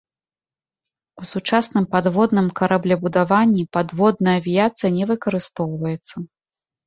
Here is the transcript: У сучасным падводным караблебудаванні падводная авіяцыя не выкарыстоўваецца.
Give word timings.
У 1.23 1.27
сучасным 1.31 1.85
падводным 1.95 2.47
караблебудаванні 2.61 3.63
падводная 3.79 4.35
авіяцыя 4.41 4.89
не 4.99 5.05
выкарыстоўваецца. 5.11 6.15